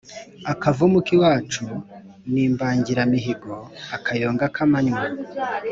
Akavumu 0.51 0.99
k'iwacu 1.05 1.65
ni 2.31 2.41
imbangiramihigo-Akayonga 2.47 4.45
k'amanywa. 4.55 5.03